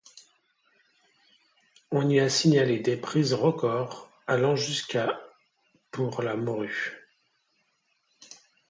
On 1.91 2.09
y 2.09 2.19
a 2.19 2.27
signalé 2.27 2.79
des 2.79 2.97
prises 2.97 3.33
record 3.35 4.09
allant 4.25 4.55
jusqu'à 4.55 5.21
pour 5.91 6.23
la 6.23 6.35
morue. 6.35 7.07